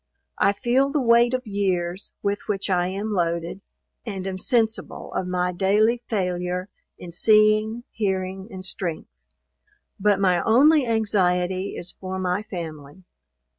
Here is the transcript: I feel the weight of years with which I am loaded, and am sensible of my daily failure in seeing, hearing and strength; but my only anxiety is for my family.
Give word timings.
I 0.39 0.51
feel 0.53 0.89
the 0.89 0.99
weight 0.99 1.35
of 1.35 1.45
years 1.45 2.11
with 2.23 2.47
which 2.47 2.71
I 2.71 2.87
am 2.87 3.13
loaded, 3.13 3.61
and 4.03 4.25
am 4.25 4.39
sensible 4.39 5.13
of 5.13 5.27
my 5.27 5.51
daily 5.51 6.01
failure 6.07 6.69
in 6.97 7.11
seeing, 7.11 7.83
hearing 7.91 8.47
and 8.51 8.65
strength; 8.65 9.11
but 9.99 10.17
my 10.19 10.41
only 10.41 10.87
anxiety 10.87 11.75
is 11.77 11.91
for 11.91 12.17
my 12.17 12.41
family. 12.41 13.03